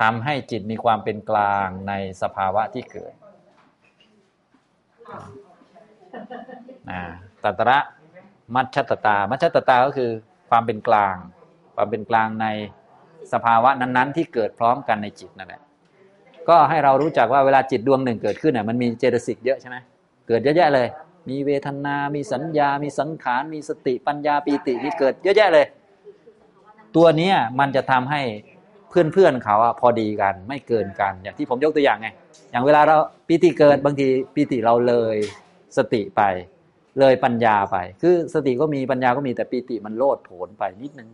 [0.00, 3.14] ทำให้จิตมีความเป็นกลางในสภาวะที่เกิด
[7.44, 7.78] ตัตระ
[8.54, 10.10] มัชชตตา มัชชตตาก็คือ
[10.50, 11.16] ความเป็นกลาง
[11.76, 12.46] ความเป็นกลางใน
[13.32, 15.62] สภาวะนั้น ๆ ที่เกิดพร้อมกันในจิตนั่นแหละ
[16.48, 19.76] ก็ให้เรารู้จักว่าเวลาจิตดวงหนึ่งเกิดขึ้นเนี่ยมันมีเจตสิกเยอะใช่ไหม
[20.28, 20.88] เกิดเยอะแยะเลย
[21.28, 25.66] มีเวทนา มีสัญญา มีสังขาร มีสติปัญญาปีติมีเกิดเยอะแยะเลย
[26.96, 28.22] ตัวนี้มันจะทำให้
[28.88, 32.08] เพื่อนเพื่อนเขาอะพอดีกันไม่เกินกัน อย่างที่ผมยกตัวอย่างไง
[32.50, 32.96] อย่างเวลาเรา
[33.26, 35.16] ปีติเกิดบางทีปีติเราเลย
[35.76, 36.22] สติไป
[37.00, 41.08] เลยปัญญาไป คือสติก็มีปัญญาก็มีแต่ปีติมันโลดโผนไปนิดนึง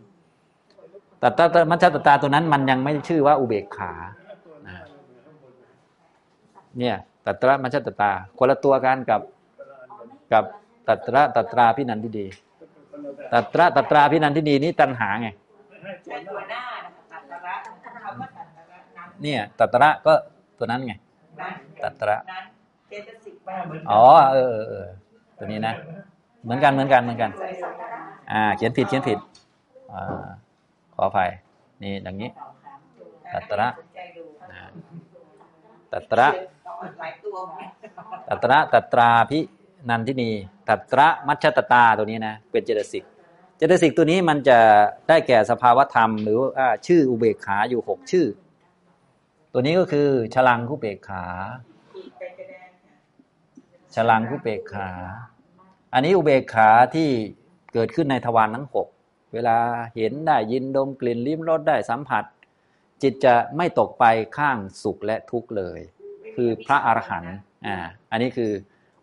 [1.21, 3.93] แตัตระมัชฌตตาตัวนั้นมันยังไม่ชื่อว่าอุเบกขา
[6.79, 9.21] เนี่ยตัตระมัชฌตตาคนละตัวกันกับ
[10.33, 10.45] กับ
[10.89, 12.27] ตัตระตัตราพินันทิดี
[13.33, 15.29] ตัตระตัตราพินันทิดีนี่ตัณหาไง
[19.23, 20.13] เนี่ยตัตระก็
[20.59, 20.95] ตัวนั้นไง
[21.83, 22.17] ตัตระ
[23.91, 24.87] อ๋อเออเออ
[25.39, 25.75] ตัวนี้นะ
[26.43, 27.31] เหมือนกันเหมือนกันเหมือนกัน
[28.33, 29.19] อ่า เขียนผิดเขียนผิด
[29.93, 30.27] อ่า
[30.95, 31.31] ขออภัย
[31.83, 32.31] นี่อย่างนี้
[33.33, 33.69] ตัตระ
[35.93, 36.29] ตัตระ
[38.29, 39.41] ตัตระตัตราพิ
[39.89, 40.31] นันทินี
[40.69, 43.05] ตัตระมัชตตาตัวนี้นะเป็นเจตสิก
[43.57, 44.59] เจตสิกตัวนี้มันจะ
[45.09, 48.27] ได้แก่สภาวธรรม หรือว่าชื่ออุเบกขาอยู่หกชื่อ
[49.53, 51.25] ตัวนี้ก็คือฉลังคุเบกขา
[53.95, 54.91] ฉลังคุเบกขา
[55.93, 57.09] อันนี้อุเบกขาที่
[57.73, 58.89] เกิดขึ้นในทวารทั้งหก
[59.35, 59.59] เวลา
[59.97, 62.25] เห็นได้ยินดมกลิ่นลิ้มรสได้สัมผัส
[63.03, 64.05] จิตจะไม่ตกไป
[64.37, 65.79] ข้างสุขและทุกข์เลย
[66.35, 67.77] คือพระอรหันต์อ่า
[68.11, 68.51] อันนี้คือ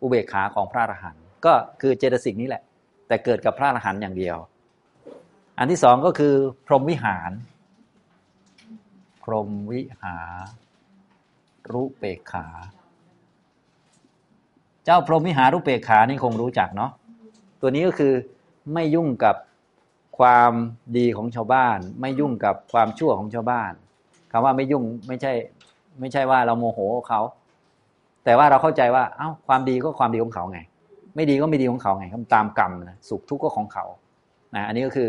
[0.02, 2.62] อุเบกขาของพระอรหันต์ก็คือเจตสิกนี้แหละ
[3.08, 4.36] แต่เกิดกับพระอรหันต์อย่างเดียว
[5.58, 6.34] อันที่สองก็คือ
[6.66, 7.30] พรหมวิหาร
[9.22, 10.16] พรหมวิหา
[11.72, 12.46] รุเปกขา
[14.86, 16.90] เจ้าพรหมวิหารุเปกขานี่คงรู้จักเนาะ
[17.60, 18.12] ตัวนี้ก็คือ
[18.74, 19.36] ไม่ยุ่งกับ
[20.18, 20.52] ความ
[20.96, 23.72] ดีของชาวบ้าน ไม่ยุ่งกับความชั่วของชาวบ้าน
[24.32, 25.32] คำว่าไม่ยุ่งไม่ใช่
[26.00, 27.20] ไม่ใช่ว่าเราโมโหเขา
[28.24, 30.60] แต่ว่าเราเข้าใจว่าเอ้าความดีก็ความดีของเขาไง
[31.16, 33.84] ไม่ดีก็ไม่ดีของเขาไงตามกรรมนะสุขทุกข์ก็ของเขา
[34.54, 35.08] นะอันนี้ก็คือ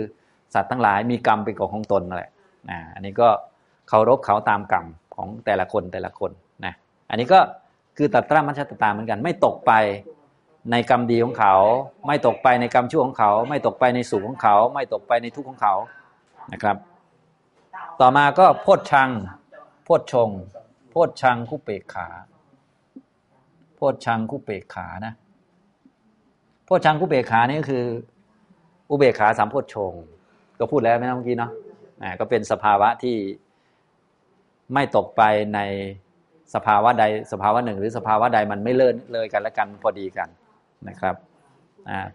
[0.53, 2.31] สัตว์ทั้งหลายมีกรรมเป็นของของตนนั่นแหละ
[2.69, 3.27] นะอันนี้ก็
[3.87, 4.85] เคารพเขาตามกรรม
[5.15, 6.31] ของแต่ละคนแต่ละคน
[6.65, 6.73] นะ
[7.09, 7.39] อันนี้ก็
[7.97, 9.71] คือตัดตรามัชฌตตาเหมือนกัน ไม่ตกไป
[10.71, 11.55] ในกรรมดีของเขา
[12.07, 15.73] ไม่ตกไปในกรรมชั่วของเขา ไม่ตกไปในสุขของเขา ไม่ตกไปในทุกข์ของเขา
[16.53, 16.77] นะครับ
[17.99, 19.09] ต่อมาก็โพชชัง
[19.83, 20.29] โพชชง
[20.89, 22.07] โพชชังคุเปกขา
[23.75, 25.13] โพชชังคุเปกขานะ
[26.65, 27.85] โพชชังคุเปกขานี่ก็คือ
[28.89, 29.93] อุเบกขาสามโพชชง
[30.59, 31.51] ก็พูดแล้วไม่เมื่อกี้เนาะ
[32.19, 33.15] ก็เป็นสภาวะที่
[34.73, 35.21] ไม่ตกไป
[35.55, 35.59] ใน
[36.55, 40.29] สภาวะใดสภาวะหนึ่ง หรือสภาวะใดมันไม่เลื่อนเลยกันและกันพอดีกัน
[40.89, 41.15] นะครับ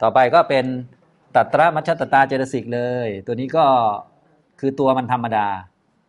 [0.02, 0.64] ต่อไปก็เป็น
[1.36, 3.64] ตัตระมัชตตาเจตสิกเลย ตัวนี้ก็
[4.60, 5.46] คือตัวมันธรรมดา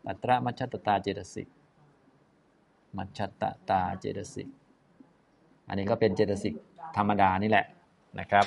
[0.08, 1.48] ตัตระมัชตตาเจตสิก
[2.98, 4.48] มัชตตาเจตสิก
[5.68, 6.56] อันนี้ก็เป็นเจตสิก
[6.98, 7.66] ธรรมดานี่แหละ
[8.20, 8.46] นะครับ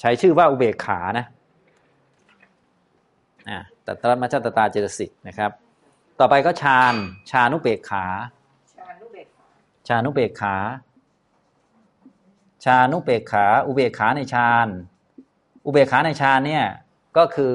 [0.00, 1.26] ใช้ชื่อว่าอุเบกขานะ
[3.86, 5.50] ตัตระมัชตตาเจตสิกนะครับ
[6.20, 6.94] ต่อไปก็ฌาน
[7.30, 8.04] ฌานุเบกขา
[8.74, 10.56] ชานุเบกขา
[12.64, 14.68] ชานุเบกขา อุเบกขาในฌาน
[15.66, 16.64] อุเบกขาในฌานเนี่ย
[17.16, 17.52] ก็คือ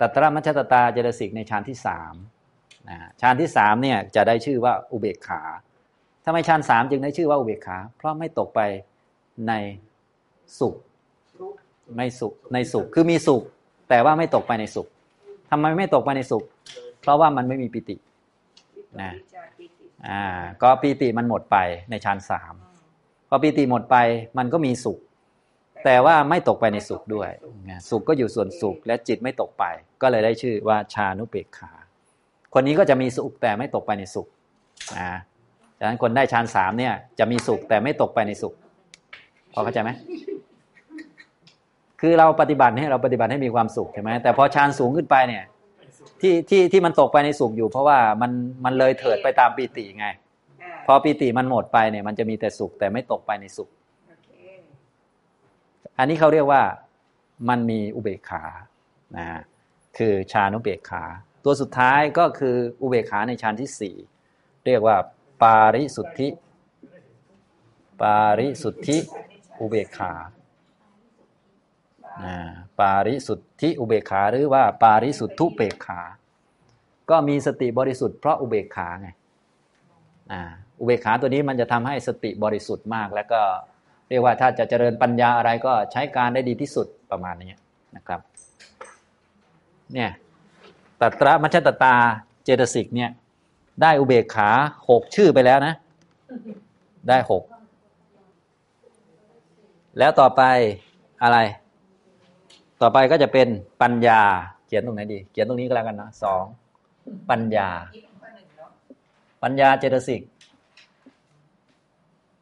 [0.00, 2.14] ตัตระมัชตตาเจตสิกในฌานที่สาม
[3.20, 5.42] ฌานที่สามเนี่ยจะได้ชื่อว่าอุเบกขา
[6.24, 8.60] ทำไมฌานสามจึงได้ชื่อว่าอุเบกขา เพราะไม่ตกไป
[9.48, 9.52] ใน
[10.58, 10.74] สุข
[11.96, 13.42] ไม่สุขในสุขคือมีสุข
[13.88, 14.86] แต่ว่าไม่ตกไปในสุข
[15.50, 16.44] ทำไมไม่ตกไปในสุข
[17.02, 17.96] เพราะว่ามันไม่มีปิติ
[19.00, 19.12] นะ
[20.08, 20.22] อ่า
[20.62, 21.56] ก็ปิติมันหมดไป
[21.90, 22.54] ในฌานสาม
[23.28, 23.96] พอปีติหมดไป
[24.38, 24.98] มันก็มีสุข
[25.84, 27.30] แต่ว่าไม่ตกไปในสุขด้วย
[27.90, 29.64] สุขก็อยู่ส่วนสุขและจิตไม่ตกไป
[30.02, 31.72] ก็เลยได้ชื่อว่าชานุเปกขา
[32.54, 34.26] คนนี้ก็จะมีสุขแต่ไม่ตกไปในสุข
[34.98, 35.12] นะ
[35.78, 38.54] ดังนั้นคนได้ฌานสามเนี่ยจะมีสุขแต่ไม่ตกไปในสุข
[39.52, 39.90] พอเข้าใจไหม
[42.00, 45.44] คือเราปฏิบัติให้เราปฏิบัติให้มีความสุขใช่ไหมแต่พอฌานสูงขึ้นไปเนี่ย
[46.22, 48.32] ที่ที่ที่มันตกไปในสุขอยู่ เพราะว่ามัน
[48.64, 50.06] มันเลยเถิดไปตามปีติไง
[50.86, 53.68] พอปีติมันหมดไปเนี่ย มันจะมีแต่สุขแต่ไม่ตกไปในสุข
[55.98, 56.62] อันนี้เขาเรียกว่า
[57.48, 58.44] มันมีอุเบกขา
[59.16, 59.26] นะ
[59.98, 61.04] คือชานุเบกขา
[61.44, 63.96] ตัวสุดท้ายก็คืออุเบกขาในฌานที่สี่
[64.66, 64.96] เรียกว่า
[65.42, 66.28] ปาริสุทธิ
[68.00, 68.96] ปาริสุทธิ
[69.60, 70.12] อุเบกขา
[72.80, 76.00] ปาริสุทธิอุเบกขาหรือว่าปาริสุทธุเบกขา
[77.10, 79.08] ก็มีสติบริสุทธิ์เพราะอุเบกขาไง
[80.80, 83.40] อุเบกขาตัวนี้มันจะทำให้สติบริสุทธิ์มาก แล้วก็
[84.08, 87.50] เรียกว่าถ้าจะเจริญปัญญาอะไรก็ใช้การได้ดีที่สุดประมาณนี้
[87.96, 88.20] นะครับ
[89.94, 90.10] เนี่ย
[91.00, 91.96] ตัตระมัชตตา
[92.44, 93.10] เจตสิกเนี่ย
[93.82, 94.50] ได้อุเบกขา
[94.88, 95.74] หกชื่อไปแล้วนะ
[97.08, 97.42] ได้หก
[99.98, 100.42] แล้วต่อไป
[101.22, 101.38] อะไร
[102.82, 103.48] ต่อไปก็จะเป็น
[103.82, 104.20] ปัญญา
[104.66, 106.44] เขียนตรงไหนดี เขียนตรงนี้ก็แล้วกันนะสอง
[107.30, 107.68] ปัญญา
[109.42, 110.22] ปัญญาเจตสิก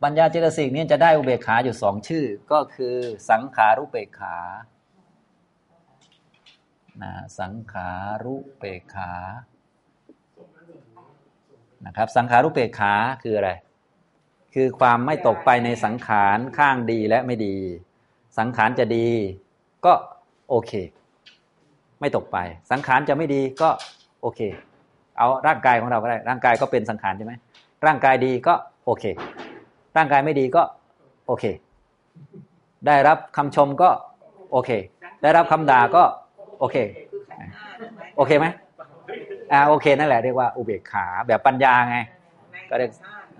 [0.02, 2.96] ปัญญาเจตสิกนี้จะได้อุเบกขาอยู่สองชื่อ ก็คือ
[3.30, 4.36] สังขารุเบกขา
[7.02, 7.88] นะสังขา
[8.24, 9.12] รุเปกขา
[11.86, 13.50] นะครับ สังขารุเปกขาคืออะไร
[14.54, 17.56] คือความไม่ตกไปในสังขารข้างดีและไม่ดี
[18.38, 19.08] สังขารจะดี
[19.84, 19.92] ก็
[20.50, 20.72] โอเค
[22.00, 22.38] ไม่ตกไป
[22.70, 23.68] สังขารจะไม่ดีก็
[24.22, 24.40] โอเค
[25.18, 27.32] เอาร่างกายของเราก็ได้ ร่างกายก็เป็นสังขารใช่ไหม
[27.86, 29.04] ร่างกายดีก็โอเค
[29.96, 30.62] ร่างกายไม่ดีก็
[31.26, 31.44] โอเค
[32.86, 33.90] ได้รับคำชมก็
[34.52, 34.70] โอเค
[35.22, 36.02] ได้รับคำด่าก็
[36.58, 36.76] โอเค
[38.16, 38.46] โอเคไหม
[39.52, 41.96] อ่าโอเคนั่นแหละเรียกว่าอุเบกขาแบบปัญญาไง
[42.70, 42.90] ก็เรียก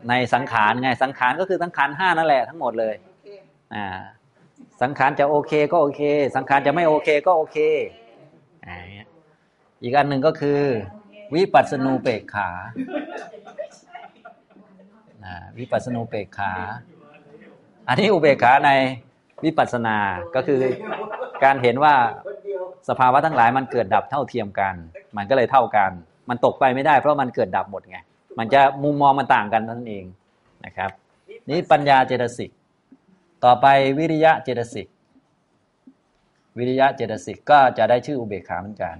[0.08, 2.94] ในสังขารไง สังขารก็คือสังขารห้านั่นแหละทั้งหมดเลย
[3.74, 3.98] อ่า
[4.82, 6.02] สังขารจะโอเคก็โอเค
[6.36, 7.58] สังขารจะไม่โอเคก็โอเค
[9.82, 10.60] อีกอันหนึ่งก็คือ
[11.34, 12.48] วิปัสสนูเปกขา
[15.24, 16.52] อ่าวิปัสสนูเปกขา
[17.88, 18.70] อันนี้อุเบกขาใน
[19.44, 19.96] วิปัสสนา
[20.34, 20.60] ก็คือ
[21.44, 21.94] การเห็นว่า
[22.88, 24.74] สภาวะทั้งหลายมันเกิดดับเท่าเทียมกัน
[25.16, 25.90] มันก็เลยเท่ากัน
[26.28, 27.98] มันตกไปไม่ได้เพราะมันเกิดดับหมดไง
[28.38, 30.04] มันจะมุมมองมันต่างกันนั่นเอง
[30.64, 30.90] นะครับ
[31.48, 32.50] นี่ปัญญาเจตสิก
[33.44, 33.66] ต่อไป
[33.98, 34.86] วิริยะเจตสิก
[36.58, 38.96] วิริยะเจตสิกก็จะได้ชื่ออุเบกขาเหมือนกัน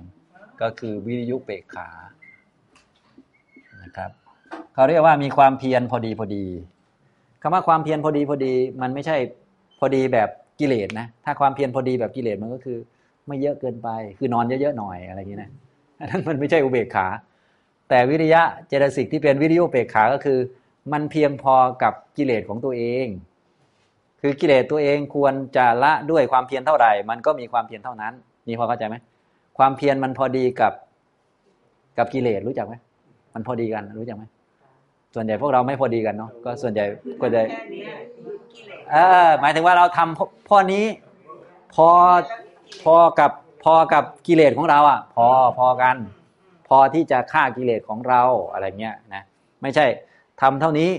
[0.61, 1.89] ก็คือวิริยุเปกขา
[3.83, 4.11] นะครับ
[4.75, 6.47] เขาเรียกว่ามีความเพียรพอดีพอดี
[7.43, 9.17] คำว่าความเพียรพอดีพอดี มันไม่ใช่
[9.79, 10.29] พอดีแบบ
[10.61, 12.79] กิเลสนะ ถ้าความเพียรพอดีแบบกิเลสมันก็คือ
[13.27, 15.51] ไม่เยอะเกินไป คือนอนเยอะๆหน่อยอะไรอย่างนี้นะ
[16.11, 17.07] นั่นมันไม่ใช่อุเบกขา
[17.89, 20.39] แต่วิริยะเจตสิกที่เป็นวิริยุเปกขาก็คือ
[20.93, 23.07] มันเพียงพอกับกิเลสของตัวเอง
[24.21, 28.13] คือกิเลสตัวเองควรจะละด้วยความเพียรเท่าไหร่ มันก็มีความเพียรเท่านั้น
[28.47, 28.97] นี่พอเข้าใจไหม
[29.59, 30.73] ความเพียรมันพอดีกับ
[31.99, 32.75] กับกิเลสรู้จักไหม
[33.35, 34.25] มันพอดีกันรู้จักไหม
[35.15, 36.85] ส่วนใหญ่พวกเราไม่พอดีกันเนาะก็ส่วนใหญ่
[37.21, 37.41] ก็จะ
[38.91, 40.85] เออหมายถึงว่าเราทำพอนี้
[41.75, 41.89] พอ
[42.85, 43.33] พอกับ
[43.65, 45.27] พอกับกิเลสของเราอะ พอ
[45.59, 45.97] พอกัน
[46.69, 49.23] พอที่จะฆ่ากิเลสของเราอะไรเงี้ยนะ
[49.63, 49.87] ไม่ใช่
[50.41, 50.91] ทำเท่านี้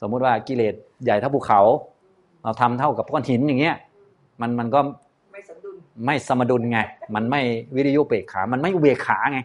[0.00, 1.60] สมมุติว่ากิเลสใหญ่เท่าภูเขา
[2.46, 3.76] เราทำเท่ากับก้อนหินอย่างเงี้ย
[4.40, 4.80] มันมันก็
[5.32, 6.78] ไม่สมดุลไม่สมดุลไง
[7.14, 7.40] มันไม่
[7.76, 9.38] วิริยุเปกขา มันไม่อุเบกขาไง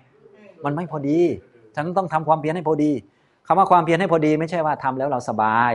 [0.65, 1.19] มันไม่พอดี
[1.75, 2.91] ฉันต้องทำความเพียรให้พอดี
[3.47, 5.73] คำว่าความเพียรให้พอดี ไม่ใช่ว่าทำแล้วเราสบาย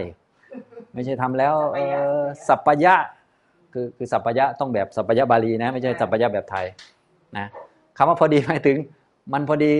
[0.95, 1.79] ไม่ใช่ทำแล้วเอ
[2.19, 2.95] อสัพพยะ
[3.73, 6.67] คือคือสัพพยะต้องแบบสัพพยะบาลีนะ ไม่ใช่สัพพยะแบบไทย
[7.37, 7.47] นะ
[7.97, 8.77] คำว่าพอดีหมายถึง
[9.33, 9.73] มันพอดี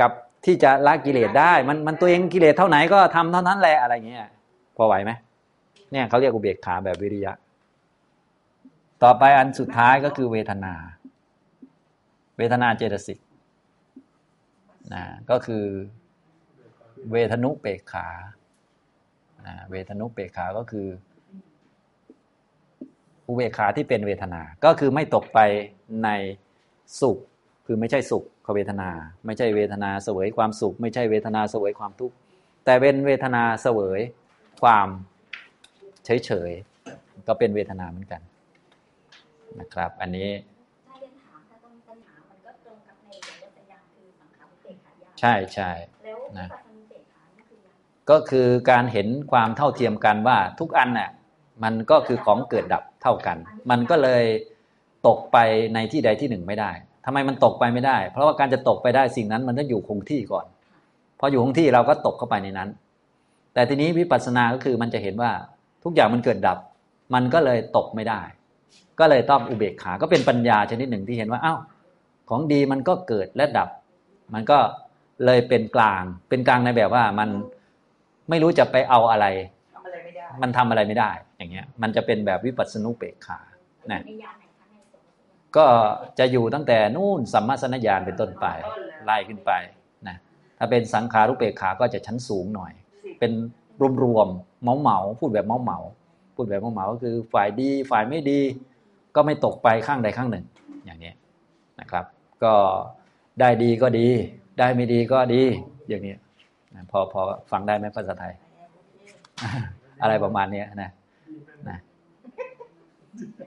[0.00, 0.10] กับ
[0.44, 4.26] ที่จะละกิเลสได้ มันมันตัวเองกิเลสเท่าไหนก็ทำเท่านั้นแหละอะไรเงี้ย
[4.76, 5.12] พอไหวไหม
[5.92, 7.32] เนี่ยเขาเรียกอุเบกขาแบบวิริยะ
[9.02, 10.74] ต่อไปอันสุดท้ายก็คือเวทนา
[12.38, 13.18] เวทนาเจตสิก
[14.94, 15.64] นะก็คือ
[17.12, 18.06] เวทนุเปกขา
[19.70, 20.88] เวทนุเปกขาก็คือ
[23.28, 25.38] อุเบกขาที่เป็นเวทนา ก็คือไม่ตกไป
[26.04, 26.08] ใน
[27.00, 27.18] สุข
[27.66, 28.24] คือไม่ใช่สุข
[28.54, 28.90] เวทนา
[29.26, 32.14] ไม่ใช่เวทนาเสวยความสุข ไม่ใช่เวทนาเสวยความทุกข์
[32.64, 34.00] แต่เป็นเวทนาเสวย
[34.62, 34.88] ความ
[36.04, 38.20] เฉยๆ ก็เป็นเวทนาเหมือนกัน
[39.60, 40.28] นะครับ อันนี้
[45.20, 45.70] ใช่ใช่
[46.38, 46.48] นะ
[48.10, 51.10] ก็คือการเห็นความเท่าเทียมกันว่าทุกอันน่ะ
[51.62, 53.36] มันก็คือของเกิดดับเท่ากัน
[53.70, 54.24] มันก็เลย
[55.06, 55.38] ตกไป
[55.74, 56.70] ในที่ใดที่หนึ่งไม่ได้
[57.04, 60.46] ทำไมมันตกไปไม่ได้ เพราะว่าการจะตกไปได้สิ่งนั้นมันต้องอยู่คงที่ก่อน
[61.18, 62.68] พออยู่คงที่เราก็ตกเข้าไปในนั้น
[63.54, 65.32] แต่ทีนี้วิปัสสนาก็คือมันจะเห็นว่า
[65.84, 66.58] ทุกอย่างมันเกิดดับ
[67.14, 68.20] มันก็เลยตกไม่ได้
[69.00, 71.58] ก็เลยต้องอุเบกขาก็เป็นปัญญาชนิดหนึ่งที่เห็นว่าอ้าว
[72.28, 73.68] ของดีมันก็เกิดและดับ
[74.34, 74.58] มันก็
[75.26, 77.28] เลยเป็นกลาง เป็นกลางในแบบว่ามัน
[78.30, 79.26] ไม่รู้จะไปเอาอะไร
[80.42, 83.40] มันทำอะไรไม่ได้ อย่างเงี้ย มันจะเป็นแบบวิปัสสนุเปกขา
[83.92, 84.02] นะ
[85.56, 85.66] ก็
[86.18, 88.46] จะอยู่ตั้งแต่นู่นสัมมาสนญาณเป็นต้นไป
[89.04, 89.50] ไล่ขึ้นไป
[90.08, 90.16] นะ
[90.58, 92.72] ถ้าเป็นสังขารุเปกขาก็จะชั้นสูงหน่อย
[93.18, 93.32] เป็น
[94.02, 95.78] รวมๆเมาเมาพูดแบบเมาเมา
[96.34, 98.40] พูดแบบเมาเมาก็คือฝ่ายดีฝ่ายไม่ดี
[99.14, 100.44] ก็ไม่ตกไปข้างใดข้างหนึ่ง
[100.84, 101.12] อย่างนี้
[101.80, 102.04] นะครับ
[102.44, 102.54] ก็
[103.40, 104.08] ได้ดีก็ดี
[104.58, 105.42] ได้ไม่ดีก็ดี
[105.88, 106.14] อย่างนี้
[106.90, 108.32] พอพอฟังได้ไหมภาษาไทย
[110.02, 110.90] อะไรประมาณนี้นะ
[111.68, 111.78] นะ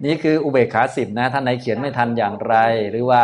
[0.05, 2.55] นี่คืออุเบกขาสิบนะท่านไหนเขียนไม่ทันอย่างไร
[2.91, 3.23] หรือว่า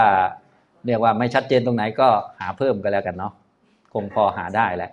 [0.85, 2.07] เรียกว่าไม่ชัดเจนตรงไหนก็
[2.39, 3.33] หาเพิ่มกันแล้วกันเนาะ
[3.93, 4.91] คงพอหาได้แหละ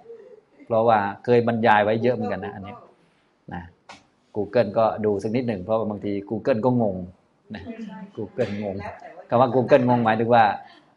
[0.69, 2.75] เพราะว่าเคยบรรยายไว้เยอะเหมือนกันนะอันนี้
[3.55, 3.63] นะ
[4.37, 6.97] Google ก็ดูสักนิดหนึ่งเพราะบางที Google ก็งง
[7.55, 7.65] นะ
[8.17, 8.77] Google งง
[9.29, 10.45] คำว่า Google งงหมายถึงว่า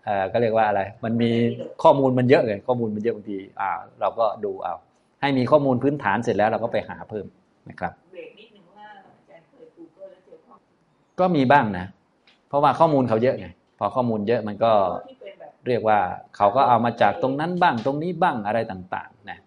[0.03, 1.31] เอ่อก็เรียกว่าอะไร มันมี
[1.83, 4.75] ข้อมูลมันเยอะเลยข้อมูลมันเยอะบางทีอ่าเราก็ดูเอา
[5.21, 7.25] ให้มีข้อมูลพื้นฐานเสร็จแล้วเราก็ไปหาเพิ่ม
[7.69, 7.93] นะครับ
[11.19, 11.85] ก็มีบ้างนะ
[12.49, 13.47] เพราะว่าข้อมูลเขาเยอะไง
[13.79, 14.71] พพอข้อมูลเยอะมันก็
[15.07, 15.99] ที่เป็นแบบเรียกว่า
[16.37, 19.39] เขาก็เอามาจากตรงนั้นบ้างตรงนี้บ้างอะไรต่างๆนะ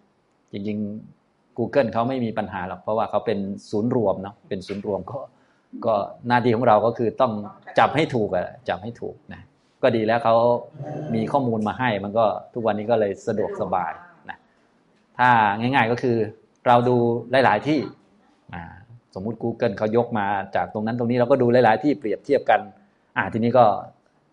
[0.55, 0.79] จริง
[1.17, 3.39] ๆ Google เขาไม่มีปัญหาหรอกเพราะว่าเขาเป็น
[3.69, 5.19] ศูนย์รวมเนาะเป็นศูนย์รวมก็
[5.85, 5.93] ก็
[6.27, 7.33] หน้าที่ของเราก็คือต้อง
[7.79, 9.41] จับให้ถูกอะจับให้ถูกนะ
[9.83, 10.35] ก็ดีแล้วเขา
[11.15, 13.91] มีข้อมูลมาให้มันก็ทุกวันนี้ก็เลยสะดวกสบาย
[14.29, 14.37] นะ
[15.17, 16.17] ถ้าง่าย ๆก็คือ
[16.67, 16.95] เราดู
[17.31, 17.79] หลาย ๆ ที่
[19.15, 22.59] สมมุติ Google เขายกมาจากตรงนั้นตรงนี้เราก็ดูหลาย ๆ ที่เปรียบเทียบกัน
[23.17, 23.65] อ่าทีนี้ก็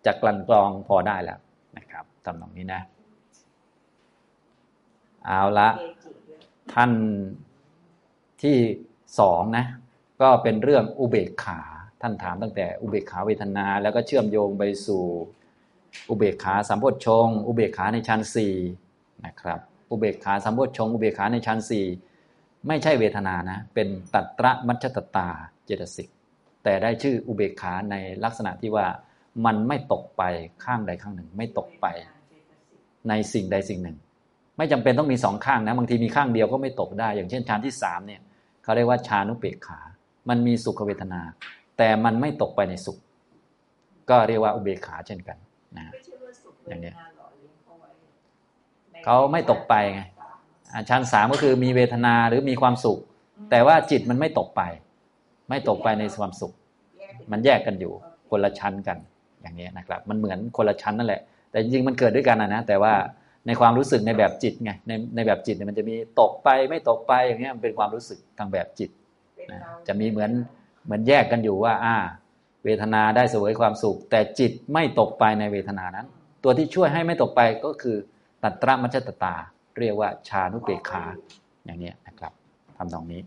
[0.05, 1.39] จะกลั่นกรองพอได้แล้ว
[1.77, 2.81] นะครับทำตรงนี้นะ
[5.25, 5.69] เอาละ
[6.73, 6.91] ท่าน
[8.43, 8.57] ที่
[9.19, 9.65] สองนะ
[10.21, 11.59] ก็เป็นเรื่องอุเบกขา
[12.01, 15.03] ท่านถามตั้งแต่อุเบกขาเวทนา แล้วก็เชื่อมโยงไปสู่
[16.09, 18.55] อุเบกขาสัมโพชฌงอุเบกขาในชั้นสี่
[19.25, 19.59] นะครับ
[19.91, 21.85] อุเบกขาสัมโพชฌงอุเบกขาในชั้นสี่
[22.67, 25.29] ไม่ใช่เวทนานะ เป็นตัตระมัชตตา
[25.65, 26.09] เจตสิก
[26.63, 28.85] แต่ได้ชื่ออุเบกขาในลักษณะที่ว่า
[29.45, 30.23] มันไม่ตกไป
[30.63, 31.85] ข้างใดข้างหนึ่ง ไม่ตกไป
[33.09, 33.97] ในสิ่งใดสิ่งหนึ่ง
[34.57, 38.21] ไม่จำเป็นต้องมีสองข้างนะบางทีมีข้างเดียวก็ไม่ตกได้ อย่างเช่นฌานที่สามเนี่ย
[38.63, 39.79] เขาเรียกว่าฌานุเบกขา
[40.29, 41.21] มันมีสุขเวทนา
[41.77, 42.97] แต่มันไม่ตกไปในสุข
[44.09, 45.37] ก็เรียกว่าอุเบกขาเช่นกัน
[45.77, 47.89] นะไม่ใช่ว่าสุขอย่างเนี้ยวทหล่อเลี้ยงเขาไว้
[48.91, 50.01] ในเขาไม่ตกไปไง
[50.73, 52.99] อ่าฌานสามก็คือมีเวทนาหรือมีความสุข
[53.51, 54.61] แต่ว่าจิตมันไม่ตกไป
[55.49, 57.93] ไม่ตกไปในความสุขแยกเป็นมันแยกกันอยู่
[58.29, 58.97] คนละชั้นกัน
[59.41, 62.93] อย่างนี้นะครับ มันเหมือนคนละชั้นนั่นแหละ แต่จริงๆมันเกิดด้วยกันนะนะแต่ว่า
[63.47, 68.89] ในความรู้สึกในแบบจิตไงในในแบบจิตเนี่ยมันจะมีตกไปไม่ตกไปอย่างเงี้ยมันเป็นความรู้สึกทางแบบจิต
[69.51, 70.31] นะจะมีเหมือน
[70.85, 71.95] เหมือนแยกกันอยู่ว่า อ่า
[72.63, 76.07] เวทนาได้เสวยความสุข แต่จิตไม่ตกไปในเวทนานั้น
[76.43, 77.97] ตัวที่ช่วยให้ไม่ตกไปก็คือ
[78.43, 79.35] ตัตระมัชตตา
[79.79, 81.03] เรียกว่าชานุเปกขา
[81.65, 82.31] อย่างนี้นะครับ
[82.77, 83.21] ทำตรงนี้